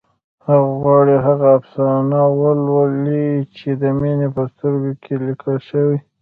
هغه 0.47 0.69
غواړي 0.81 1.15
هغه 1.27 1.47
افسانه 1.59 2.21
ولولي 2.39 3.29
چې 3.57 3.69
د 3.81 3.83
مينې 3.99 4.27
په 4.35 4.41
سترګو 4.51 4.91
کې 5.03 5.13
لیکل 5.25 5.57
شوې 5.69 5.97